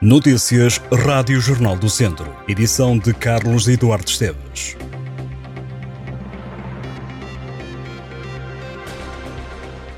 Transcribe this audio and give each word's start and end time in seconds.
Notícias 0.00 0.80
Rádio 0.92 1.40
Jornal 1.40 1.76
do 1.76 1.90
Centro. 1.90 2.32
Edição 2.46 2.96
de 2.96 3.12
Carlos 3.12 3.66
Eduardo 3.66 4.08
Esteves. 4.08 4.76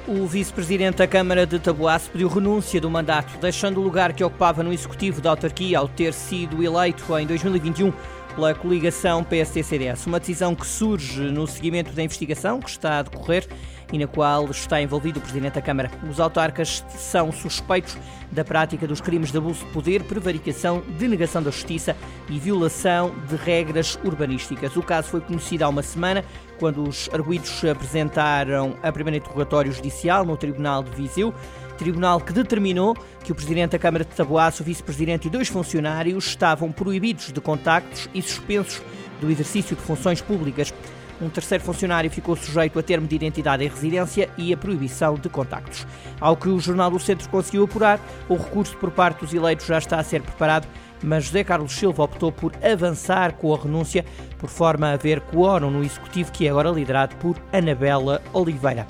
O 0.08 0.26
vice-presidente 0.26 0.96
da 0.96 1.06
Câmara 1.06 1.46
de 1.46 1.58
Taboaço 1.58 2.10
pediu 2.10 2.28
renúncia 2.28 2.80
do 2.80 2.88
mandato, 2.88 3.38
deixando 3.42 3.78
o 3.78 3.84
lugar 3.84 4.14
que 4.14 4.24
ocupava 4.24 4.62
no 4.62 4.72
executivo 4.72 5.20
da 5.20 5.28
autarquia 5.28 5.78
ao 5.78 5.86
ter 5.86 6.14
sido 6.14 6.64
eleito 6.64 7.04
em 7.18 7.26
2021 7.26 7.92
pela 8.34 8.54
coligação 8.54 9.22
PSD-CDS. 9.22 10.06
Uma 10.06 10.18
decisão 10.18 10.54
que 10.54 10.66
surge 10.66 11.20
no 11.20 11.46
seguimento 11.46 11.92
da 11.92 12.02
investigação 12.02 12.58
que 12.58 12.70
está 12.70 13.00
a 13.00 13.02
decorrer 13.02 13.46
e 13.92 13.98
na 13.98 14.06
qual 14.06 14.50
está 14.50 14.80
envolvido 14.80 15.18
o 15.18 15.22
Presidente 15.22 15.54
da 15.54 15.62
Câmara. 15.62 15.90
Os 16.08 16.20
autarcas 16.20 16.84
são 16.90 17.32
suspeitos 17.32 17.96
da 18.30 18.44
prática 18.44 18.86
dos 18.86 19.00
crimes 19.00 19.32
de 19.32 19.38
abuso 19.38 19.64
de 19.64 19.72
poder, 19.72 20.04
prevaricação, 20.04 20.82
denegação 20.98 21.42
da 21.42 21.50
justiça 21.50 21.96
e 22.28 22.38
violação 22.38 23.12
de 23.28 23.36
regras 23.36 23.98
urbanísticas. 24.04 24.76
O 24.76 24.82
caso 24.82 25.08
foi 25.08 25.20
conhecido 25.20 25.64
há 25.64 25.68
uma 25.68 25.82
semana, 25.82 26.24
quando 26.58 26.86
os 26.86 27.08
arguídos 27.12 27.64
apresentaram 27.64 28.76
a 28.82 28.92
primeira 28.92 29.16
interrogatório 29.16 29.72
judicial 29.72 30.24
no 30.24 30.36
Tribunal 30.36 30.82
de 30.82 30.90
Viseu. 30.90 31.34
Tribunal 31.76 32.20
que 32.20 32.32
determinou 32.32 32.94
que 33.24 33.32
o 33.32 33.34
Presidente 33.34 33.72
da 33.72 33.78
Câmara 33.78 34.04
de 34.04 34.10
Taboaço, 34.10 34.62
o 34.62 34.66
Vice-Presidente 34.66 35.28
e 35.28 35.30
dois 35.30 35.48
funcionários 35.48 36.26
estavam 36.26 36.70
proibidos 36.70 37.32
de 37.32 37.40
contactos 37.40 38.08
e 38.12 38.20
suspensos 38.20 38.82
do 39.18 39.30
exercício 39.30 39.74
de 39.74 39.82
funções 39.82 40.20
públicas. 40.20 40.72
Um 41.20 41.28
terceiro 41.28 41.62
funcionário 41.62 42.10
ficou 42.10 42.34
sujeito 42.34 42.78
a 42.78 42.82
termo 42.82 43.06
de 43.06 43.14
identidade 43.14 43.62
em 43.62 43.68
residência 43.68 44.30
e 44.38 44.54
a 44.54 44.56
proibição 44.56 45.14
de 45.14 45.28
contactos. 45.28 45.86
Ao 46.18 46.34
que 46.34 46.48
o 46.48 46.58
Jornal 46.58 46.90
do 46.90 46.98
Centro 46.98 47.28
conseguiu 47.28 47.64
apurar, 47.64 48.00
o 48.28 48.36
recurso 48.36 48.74
por 48.78 48.90
parte 48.90 49.20
dos 49.20 49.34
eleitos 49.34 49.66
já 49.66 49.76
está 49.76 49.98
a 49.98 50.04
ser 50.04 50.22
preparado, 50.22 50.66
mas 51.02 51.24
José 51.24 51.44
Carlos 51.44 51.72
Silva 51.72 52.04
optou 52.04 52.32
por 52.32 52.52
avançar 52.62 53.32
com 53.34 53.54
a 53.54 53.58
renúncia, 53.58 54.04
por 54.38 54.48
forma 54.48 54.88
a 54.88 54.92
haver 54.92 55.20
quórum 55.20 55.70
no 55.70 55.84
Executivo, 55.84 56.32
que 56.32 56.46
é 56.46 56.50
agora 56.50 56.70
liderado 56.70 57.14
por 57.16 57.36
Anabela 57.52 58.22
Oliveira. 58.32 58.86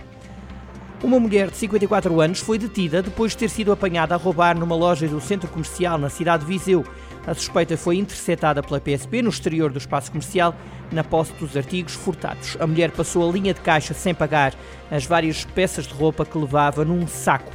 Uma 1.03 1.19
mulher 1.19 1.51
de 1.51 1.57
54 1.57 2.21
anos 2.21 2.41
foi 2.41 2.59
detida 2.59 3.03
depois 3.03 3.33
de 3.33 3.39
ter 3.39 3.49
sido 3.49 3.73
apanhada 3.73 4.15
a 4.15 4.19
roubar 4.19 4.57
numa 4.57 4.77
loja 4.77 5.09
do 5.09 5.21
centro 5.21 5.49
comercial 5.49 5.97
na 5.97 6.11
cidade 6.11 6.45
de 6.45 6.53
Viseu. 6.53 6.85
A 7.31 7.35
suspeita 7.35 7.77
foi 7.77 7.97
interceptada 7.97 8.61
pela 8.61 8.81
PSP 8.81 9.23
no 9.23 9.31
exterior 9.31 9.71
do 9.71 9.79
espaço 9.79 10.11
comercial, 10.11 10.53
na 10.91 11.05
posse 11.05 11.33
dos 11.35 11.57
artigos 11.57 11.95
furtados. 11.95 12.57
A 12.59 12.67
mulher 12.67 12.91
passou 12.91 13.29
a 13.29 13.33
linha 13.33 13.55
de 13.55 13.61
caixa 13.61 13.95
sem 13.95 14.13
pagar 14.13 14.53
as 14.91 15.07
várias 15.07 15.45
peças 15.45 15.87
de 15.87 15.95
roupa 15.95 16.27
que 16.27 16.37
levava 16.37 16.85
num 16.85 17.07
saco. 17.07 17.53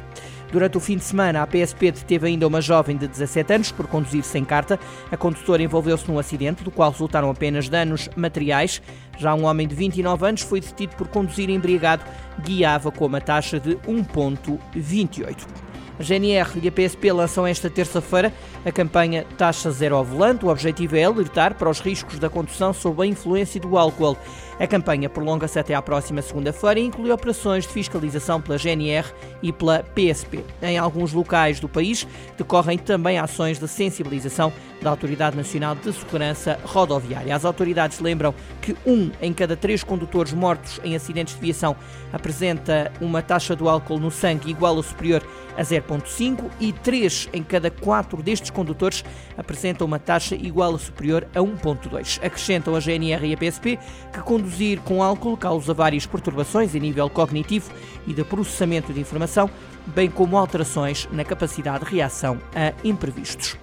Durante 0.50 0.78
o 0.78 0.80
fim 0.80 0.96
de 0.96 1.04
semana, 1.04 1.42
a 1.42 1.46
PSP 1.46 1.92
deteve 1.92 2.26
ainda 2.26 2.46
uma 2.46 2.62
jovem 2.62 2.96
de 2.96 3.06
17 3.06 3.52
anos 3.52 3.70
por 3.70 3.86
conduzir 3.86 4.24
sem 4.24 4.46
carta. 4.46 4.80
A 5.12 5.16
condutora 5.18 5.62
envolveu-se 5.62 6.10
num 6.10 6.18
acidente, 6.18 6.64
do 6.64 6.70
qual 6.70 6.90
resultaram 6.90 7.28
apenas 7.28 7.68
danos 7.68 8.08
materiais. 8.16 8.80
Já 9.18 9.34
um 9.34 9.44
homem 9.44 9.68
de 9.68 9.74
29 9.74 10.26
anos 10.26 10.40
foi 10.40 10.62
detido 10.62 10.96
por 10.96 11.06
conduzir 11.08 11.50
embriagado, 11.50 12.02
guiava 12.40 12.90
com 12.90 13.04
uma 13.04 13.20
taxa 13.20 13.60
de 13.60 13.76
1,28. 13.86 15.65
A 15.98 16.02
GNR 16.02 16.60
e 16.62 16.68
a 16.68 16.72
PSP 16.72 17.10
lançam 17.10 17.46
esta 17.46 17.70
terça-feira 17.70 18.32
a 18.64 18.70
campanha 18.70 19.24
Taxa 19.38 19.70
Zero 19.70 19.96
ao 19.96 20.04
Volante. 20.04 20.44
O 20.44 20.48
objetivo 20.48 20.96
é 20.96 21.04
alertar 21.04 21.54
para 21.54 21.70
os 21.70 21.80
riscos 21.80 22.18
da 22.18 22.28
condução 22.28 22.72
sob 22.72 23.02
a 23.02 23.06
influência 23.06 23.60
do 23.60 23.78
álcool. 23.78 24.16
A 24.58 24.66
campanha 24.66 25.08
prolonga-se 25.10 25.58
até 25.58 25.74
à 25.74 25.82
próxima 25.82 26.22
segunda-feira 26.22 26.80
e 26.80 26.84
inclui 26.84 27.10
operações 27.10 27.64
de 27.64 27.72
fiscalização 27.72 28.40
pela 28.40 28.56
GNR 28.56 29.06
e 29.42 29.52
pela 29.52 29.82
PSP. 29.82 30.42
Em 30.62 30.78
alguns 30.78 31.12
locais 31.12 31.60
do 31.60 31.68
país 31.68 32.06
decorrem 32.38 32.78
também 32.78 33.18
ações 33.18 33.58
de 33.58 33.68
sensibilização 33.68 34.50
da 34.80 34.90
Autoridade 34.90 35.36
Nacional 35.36 35.74
de 35.74 35.92
Segurança 35.92 36.58
Rodoviária. 36.64 37.34
As 37.34 37.44
autoridades 37.44 38.00
lembram 38.00 38.34
que 38.62 38.74
um 38.86 39.10
em 39.20 39.32
cada 39.32 39.56
três 39.56 39.84
condutores 39.84 40.32
mortos 40.32 40.80
em 40.82 40.96
acidentes 40.96 41.34
de 41.34 41.40
viação 41.40 41.76
apresenta 42.12 42.92
uma 43.00 43.20
taxa 43.20 43.54
do 43.54 43.68
álcool 43.68 43.98
no 43.98 44.10
sangue 44.10 44.50
igual 44.50 44.76
ou 44.76 44.82
superior 44.82 45.22
a 45.56 45.62
0,5 45.62 46.44
e 46.60 46.72
3 46.72 47.30
em 47.32 47.42
cada 47.42 47.70
4 47.70 48.22
destes 48.22 48.50
condutores 48.50 49.04
apresentam 49.36 49.86
uma 49.86 49.98
taxa 49.98 50.34
igual 50.34 50.72
ou 50.72 50.78
superior 50.78 51.26
a 51.34 51.38
1,2. 51.38 52.18
Acrescentam 52.24 52.74
a 52.74 52.80
GNR 52.80 53.26
e 53.26 53.34
a 53.34 53.36
PSP 53.36 53.78
que 54.12 54.20
conduzir 54.46 54.80
com 54.82 55.02
álcool 55.02 55.36
causa 55.36 55.74
várias 55.74 56.06
perturbações 56.06 56.74
a 56.74 56.78
nível 56.78 57.10
cognitivo 57.10 57.70
e 58.06 58.14
de 58.14 58.22
processamento 58.22 58.92
de 58.92 59.00
informação, 59.00 59.50
bem 59.86 60.08
como 60.08 60.38
alterações 60.38 61.08
na 61.10 61.24
capacidade 61.24 61.84
de 61.84 61.96
reação 61.96 62.38
a 62.54 62.72
imprevistos. 62.86 63.56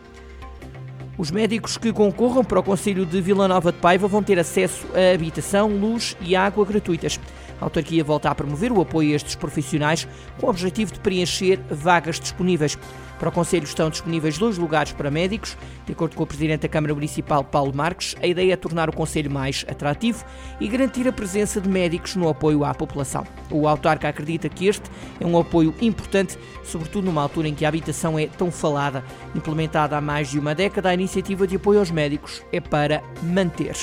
Os 1.17 1.31
médicos 1.31 1.77
que 1.77 1.93
concorram 1.93 2.43
para 2.43 2.59
o 2.59 2.63
Conselho 2.63 3.05
de 3.05 3.21
Vila 3.21 3.47
Nova 3.47 3.71
de 3.71 3.77
Paiva 3.77 4.07
vão 4.07 4.21
ter 4.21 4.37
acesso 4.37 4.85
a 4.93 5.13
habitação, 5.13 5.69
luz 5.69 6.17
e 6.19 6.35
água 6.35 6.65
gratuitas. 6.65 7.19
A 7.63 7.65
autarquia 7.65 8.03
volta 8.03 8.29
a 8.29 8.35
promover 8.35 8.73
o 8.73 8.81
apoio 8.81 9.13
a 9.13 9.15
estes 9.15 9.35
profissionais 9.35 10.05
com 10.37 10.47
o 10.47 10.49
objetivo 10.49 10.91
de 10.91 10.99
preencher 10.99 11.61
vagas 11.71 12.19
disponíveis. 12.19 12.77
Para 13.17 13.29
o 13.29 13.31
Conselho 13.31 13.63
estão 13.63 13.89
disponíveis 13.89 14.37
dois 14.37 14.57
lugares 14.57 14.91
para 14.91 15.09
médicos. 15.09 15.55
De 15.85 15.93
acordo 15.93 16.13
com 16.13 16.23
o 16.23 16.27
Presidente 16.27 16.63
da 16.63 16.67
Câmara 16.67 16.93
Municipal, 16.93 17.41
Paulo 17.41 17.73
Marques, 17.73 18.17
a 18.21 18.27
ideia 18.27 18.51
é 18.51 18.57
tornar 18.57 18.89
o 18.89 18.93
Conselho 18.93 19.31
mais 19.31 19.65
atrativo 19.69 20.25
e 20.59 20.67
garantir 20.67 21.07
a 21.07 21.13
presença 21.13 21.61
de 21.61 21.69
médicos 21.69 22.17
no 22.17 22.27
apoio 22.27 22.65
à 22.65 22.73
população. 22.73 23.25
O 23.49 23.65
autarca 23.65 24.09
acredita 24.09 24.49
que 24.49 24.67
este 24.67 24.91
é 25.21 25.25
um 25.25 25.39
apoio 25.39 25.73
importante, 25.79 26.37
sobretudo 26.65 27.05
numa 27.05 27.21
altura 27.21 27.47
em 27.47 27.55
que 27.55 27.63
a 27.63 27.69
habitação 27.69 28.19
é 28.19 28.27
tão 28.27 28.51
falada. 28.51 29.05
Implementada 29.33 29.95
há 29.95 30.01
mais 30.01 30.29
de 30.29 30.37
uma 30.37 30.53
década, 30.53 30.89
a 30.89 30.93
iniciativa 30.93 31.47
de 31.47 31.55
apoio 31.55 31.79
aos 31.79 31.91
médicos 31.91 32.43
é 32.51 32.59
para 32.59 33.01
manter. 33.21 33.73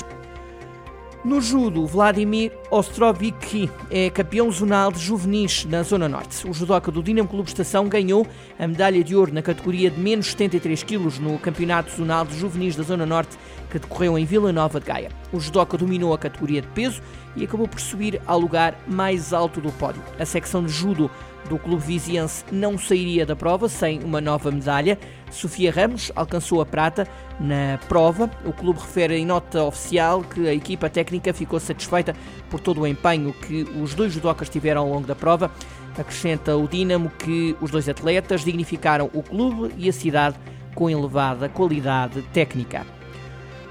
No 1.23 1.39
judo, 1.39 1.85
Vladimir 1.85 2.51
Ostrovicki 2.71 3.69
é 3.91 4.09
campeão 4.09 4.49
zonal 4.49 4.91
de 4.91 4.97
juvenis 4.97 5.65
na 5.65 5.83
Zona 5.83 6.09
Norte. 6.09 6.49
O 6.49 6.53
judoca 6.53 6.91
do 6.91 7.03
Dinamo 7.03 7.29
Clube 7.29 7.47
Estação 7.47 7.87
ganhou 7.87 8.25
a 8.57 8.67
medalha 8.67 9.03
de 9.03 9.15
ouro 9.15 9.31
na 9.31 9.43
categoria 9.43 9.91
de 9.91 9.99
menos 9.99 10.31
73 10.31 10.81
quilos 10.81 11.19
no 11.19 11.37
Campeonato 11.37 11.91
Zonal 11.91 12.25
de 12.25 12.35
Juvenis 12.35 12.75
da 12.75 12.81
Zona 12.81 13.05
Norte 13.05 13.37
que 13.69 13.77
decorreu 13.77 14.17
em 14.17 14.25
Vila 14.25 14.51
Nova 14.51 14.79
de 14.79 14.87
Gaia. 14.87 15.11
O 15.31 15.39
judoca 15.39 15.77
dominou 15.77 16.11
a 16.11 16.17
categoria 16.17 16.59
de 16.59 16.67
peso 16.69 17.03
e 17.35 17.43
acabou 17.43 17.67
por 17.67 17.79
subir 17.79 18.19
ao 18.25 18.39
lugar 18.39 18.75
mais 18.87 19.31
alto 19.31 19.61
do 19.61 19.71
pódio. 19.73 20.01
A 20.19 20.25
secção 20.25 20.65
de 20.65 20.71
judo 20.71 21.09
do 21.49 21.57
clube 21.57 21.83
viziense 21.83 22.43
não 22.51 22.77
sairia 22.77 23.25
da 23.25 23.35
prova 23.35 23.67
sem 23.67 23.99
uma 24.03 24.21
nova 24.21 24.51
medalha. 24.51 24.97
Sofia 25.29 25.71
Ramos 25.71 26.11
alcançou 26.15 26.61
a 26.61 26.65
prata 26.65 27.07
na 27.39 27.77
prova. 27.87 28.29
O 28.45 28.53
clube 28.53 28.79
refere 28.79 29.17
em 29.17 29.25
nota 29.25 29.63
oficial 29.63 30.21
que 30.23 30.47
a 30.47 30.53
equipa 30.53 30.89
técnica 30.89 31.33
ficou 31.33 31.59
satisfeita 31.59 32.15
por 32.49 32.59
todo 32.59 32.81
o 32.81 32.87
empenho 32.87 33.33
que 33.33 33.63
os 33.81 33.93
dois 33.93 34.13
judocas 34.13 34.49
tiveram 34.49 34.81
ao 34.83 34.89
longo 34.89 35.07
da 35.07 35.15
prova. 35.15 35.51
Acrescenta 35.97 36.55
o 36.55 36.67
Dínamo 36.67 37.09
que 37.09 37.55
os 37.59 37.69
dois 37.69 37.89
atletas 37.89 38.43
dignificaram 38.43 39.09
o 39.13 39.21
clube 39.21 39.73
e 39.77 39.89
a 39.89 39.93
cidade 39.93 40.37
com 40.73 40.89
elevada 40.89 41.49
qualidade 41.49 42.21
técnica. 42.33 43.00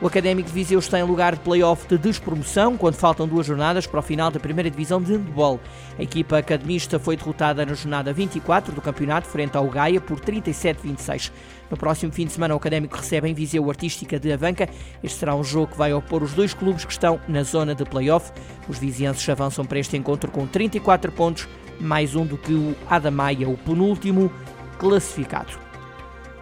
O 0.03 0.07
Académico 0.07 0.49
de 0.49 0.55
Viseu 0.55 0.79
está 0.79 0.99
em 0.99 1.03
lugar 1.03 1.35
de 1.35 1.41
play-off 1.41 1.87
de 1.87 1.99
despromoção, 1.99 2.75
quando 2.75 2.95
faltam 2.95 3.29
duas 3.29 3.45
jornadas 3.45 3.87
para 3.87 4.01
o 4.01 4.03
final 4.03 4.31
da 4.31 4.41
primeira 4.41 4.71
divisão 4.71 4.99
de 4.99 5.13
handball. 5.13 5.61
A 5.99 6.03
equipa 6.03 6.39
academista 6.39 6.99
foi 6.99 7.19
derrotada 7.19 7.67
na 7.67 7.75
jornada 7.75 8.11
24 8.11 8.75
do 8.75 8.81
campeonato, 8.81 9.29
frente 9.29 9.59
ao 9.59 9.69
Gaia, 9.69 10.01
por 10.01 10.19
37-26. 10.19 11.31
No 11.71 11.77
próximo 11.77 12.11
fim 12.15 12.25
de 12.25 12.33
semana, 12.33 12.55
o 12.55 12.57
Académico 12.57 12.97
recebe 12.97 13.29
em 13.29 13.35
Viseu 13.35 13.69
Artística 13.69 14.19
de 14.19 14.33
Avanca. 14.33 14.71
Este 15.03 15.19
será 15.19 15.35
um 15.35 15.45
jogo 15.45 15.73
que 15.73 15.77
vai 15.77 15.93
opor 15.93 16.23
os 16.23 16.33
dois 16.33 16.55
clubes 16.55 16.87
que 16.87 16.93
estão 16.93 17.21
na 17.29 17.43
zona 17.43 17.75
de 17.75 17.85
play-off. 17.85 18.33
Os 18.71 18.79
vizienses 18.79 19.29
avançam 19.29 19.67
para 19.67 19.81
este 19.81 19.99
encontro 19.99 20.31
com 20.31 20.47
34 20.47 21.13
pontos, 21.13 21.47
mais 21.79 22.17
um 22.17 22.25
do 22.25 22.39
que 22.39 22.55
o 22.55 22.75
Adamaia, 22.89 23.47
o 23.47 23.59
penúltimo 23.59 24.33
classificado. 24.79 25.70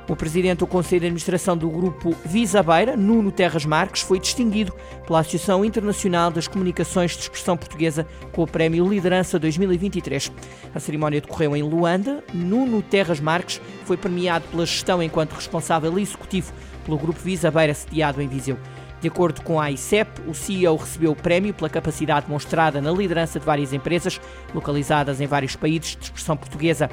O 0.08 0.16
presidente 0.16 0.60
do 0.60 0.66
Conselho 0.66 1.00
de 1.00 1.06
Administração 1.08 1.54
do 1.54 1.68
Grupo 1.68 2.16
Visa 2.24 2.62
Beira, 2.62 2.96
Nuno 2.96 3.30
Terras 3.30 3.66
Marques, 3.66 4.00
foi 4.00 4.18
distinguido 4.18 4.72
pela 5.06 5.20
Associação 5.20 5.62
Internacional 5.62 6.30
das 6.30 6.48
Comunicações 6.48 7.10
de 7.10 7.24
Expressão 7.24 7.58
Portuguesa 7.58 8.06
com 8.32 8.42
o 8.42 8.46
Prémio 8.46 8.88
Liderança 8.88 9.38
2023. 9.38 10.32
A 10.74 10.80
cerimónia 10.80 11.20
decorreu 11.20 11.54
em 11.54 11.62
Luanda. 11.62 12.24
Nuno 12.32 12.80
Terras 12.80 13.20
Marques 13.20 13.60
foi 13.84 13.98
premiado 13.98 14.46
pela 14.48 14.64
gestão 14.64 15.02
enquanto 15.02 15.34
responsável 15.34 15.98
executivo 15.98 16.54
pelo 16.86 16.96
Grupo 16.96 17.20
Visa 17.20 17.50
Beira, 17.50 17.74
sediado 17.74 18.22
em 18.22 18.28
Viseu. 18.28 18.56
De 19.02 19.08
acordo 19.08 19.42
com 19.42 19.60
a 19.60 19.70
ICEP, 19.70 20.22
o 20.26 20.34
CEO 20.34 20.74
recebeu 20.74 21.12
o 21.12 21.16
prémio 21.16 21.52
pela 21.52 21.68
capacidade 21.68 22.26
demonstrada 22.26 22.80
na 22.80 22.90
liderança 22.90 23.38
de 23.38 23.44
várias 23.44 23.74
empresas 23.74 24.18
localizadas 24.54 25.20
em 25.20 25.26
vários 25.26 25.54
países 25.54 25.96
de 25.96 26.04
expressão 26.04 26.36
portuguesa 26.36 26.88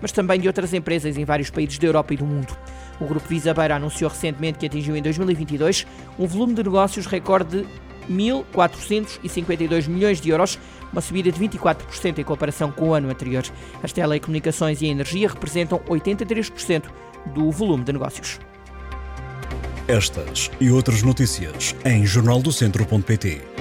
mas 0.00 0.12
também 0.12 0.40
de 0.40 0.46
outras 0.46 0.72
empresas 0.72 1.16
em 1.16 1.24
vários 1.24 1.50
países 1.50 1.78
da 1.78 1.86
Europa 1.86 2.14
e 2.14 2.16
do 2.16 2.26
mundo. 2.26 2.56
O 3.00 3.06
Grupo 3.06 3.28
Visa 3.28 3.54
Beira 3.54 3.76
anunciou 3.76 4.10
recentemente 4.10 4.58
que 4.58 4.66
atingiu 4.66 4.96
em 4.96 5.02
2022 5.02 5.86
um 6.18 6.26
volume 6.26 6.54
de 6.54 6.62
negócios 6.62 7.06
recorde 7.06 7.62
de 7.62 7.66
1.452 8.10 9.88
milhões 9.88 10.20
de 10.20 10.30
euros, 10.30 10.58
uma 10.92 11.00
subida 11.00 11.30
de 11.30 11.38
24% 11.38 12.18
em 12.18 12.24
comparação 12.24 12.72
com 12.72 12.88
o 12.88 12.94
ano 12.94 13.10
anterior. 13.10 13.44
As 13.82 13.92
telecomunicações 13.92 14.80
e 14.80 14.86
a 14.86 14.88
energia 14.88 15.28
representam 15.28 15.78
83% 15.80 16.84
do 17.26 17.50
volume 17.50 17.84
de 17.84 17.92
negócios. 17.92 18.38
Estas 19.86 20.50
e 20.60 20.70
outras 20.70 21.02
notícias 21.02 21.74
em 21.84 22.04
jornaldocentro.pt 22.04 23.57